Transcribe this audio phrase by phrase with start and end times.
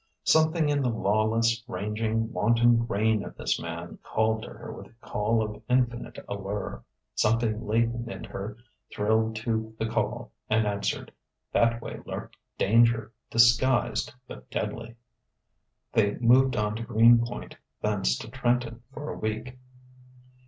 [0.23, 4.93] Something in the lawless, ranging, wanton grain of this man called to her with a
[5.05, 8.57] call of infinite allure: something latent in her
[8.91, 11.11] thrilled to the call and answered....
[11.51, 14.95] That way lurked danger, disguised, but deadly.
[15.93, 19.59] They moved on to Greenpoint, thence to Trenton for a week.